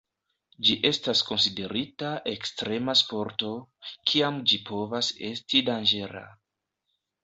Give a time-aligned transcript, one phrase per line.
[0.69, 3.53] Ĝi estas konsiderita ekstrema sporto,
[3.93, 6.31] kiam ĝi povas esti danĝera.